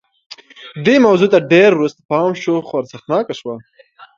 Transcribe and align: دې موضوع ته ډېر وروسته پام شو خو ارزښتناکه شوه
دې 0.85 0.95
موضوع 1.05 1.29
ته 1.33 1.39
ډېر 1.51 1.69
وروسته 1.73 1.99
پام 2.11 2.31
شو 2.41 2.55
خو 2.67 2.73
ارزښتناکه 2.81 3.33
شوه 3.39 3.55